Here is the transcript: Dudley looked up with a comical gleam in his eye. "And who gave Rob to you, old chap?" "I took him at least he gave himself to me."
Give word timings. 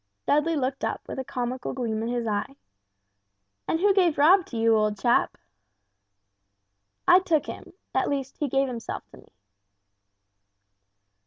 Dudley 0.25 0.55
looked 0.55 0.83
up 0.83 1.07
with 1.07 1.19
a 1.19 1.23
comical 1.23 1.73
gleam 1.73 2.01
in 2.01 2.09
his 2.09 2.25
eye. 2.25 2.55
"And 3.67 3.79
who 3.79 3.93
gave 3.93 4.17
Rob 4.17 4.47
to 4.47 4.57
you, 4.57 4.75
old 4.75 4.97
chap?" 4.99 5.37
"I 7.07 7.19
took 7.19 7.45
him 7.45 7.73
at 7.93 8.09
least 8.09 8.37
he 8.39 8.49
gave 8.49 8.67
himself 8.67 9.03
to 9.11 9.17
me." 9.17 9.31